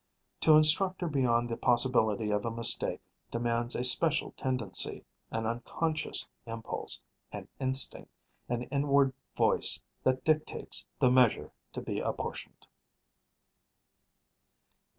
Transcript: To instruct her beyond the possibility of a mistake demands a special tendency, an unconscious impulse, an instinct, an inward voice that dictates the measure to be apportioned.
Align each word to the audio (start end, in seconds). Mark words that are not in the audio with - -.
To 0.39 0.55
instruct 0.57 1.01
her 1.01 1.07
beyond 1.07 1.47
the 1.47 1.55
possibility 1.57 2.31
of 2.31 2.43
a 2.43 2.49
mistake 2.49 3.01
demands 3.29 3.75
a 3.75 3.83
special 3.83 4.31
tendency, 4.31 5.05
an 5.29 5.45
unconscious 5.45 6.27
impulse, 6.47 7.03
an 7.31 7.47
instinct, 7.59 8.09
an 8.49 8.63
inward 8.71 9.13
voice 9.37 9.79
that 10.01 10.23
dictates 10.25 10.87
the 10.99 11.11
measure 11.11 11.51
to 11.73 11.81
be 11.81 11.99
apportioned. 11.99 12.65